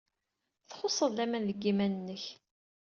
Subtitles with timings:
[0.69, 2.23] Txuṣṣeḍ laman deg yiman-nnek.